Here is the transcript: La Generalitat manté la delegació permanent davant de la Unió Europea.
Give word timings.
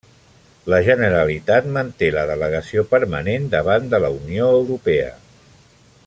La 0.73 0.77
Generalitat 0.87 1.67
manté 1.75 2.09
la 2.15 2.23
delegació 2.31 2.85
permanent 2.97 3.47
davant 3.55 3.85
de 3.95 4.03
la 4.05 4.13
Unió 4.19 4.49
Europea. 4.63 5.13